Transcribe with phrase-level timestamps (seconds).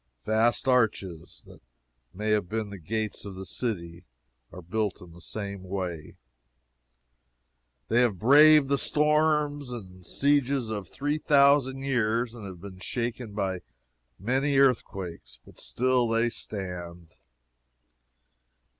[0.25, 1.61] Vast arches, that
[2.11, 4.03] may have been the gates of the city,
[4.51, 6.15] are built in the same way.
[7.87, 13.33] They have braved the storms and sieges of three thousand years, and have been shaken
[13.35, 13.59] by
[14.17, 17.15] many an earthquake, but still they stand.